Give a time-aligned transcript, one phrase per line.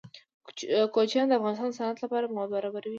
[0.95, 2.89] کوچیان د افغانستان د صنعت لپاره مواد برابروي.